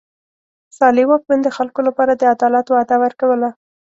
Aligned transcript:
صالح 0.77 1.05
واکمن 1.09 1.39
د 1.43 1.49
خلکو 1.57 1.79
لپاره 1.87 2.11
د 2.15 2.21
عدالت 2.33 2.65
وعده 2.69 2.95
ورکوله. 3.03 3.49